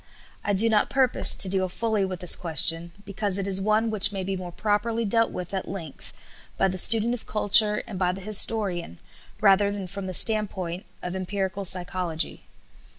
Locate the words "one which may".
3.61-4.23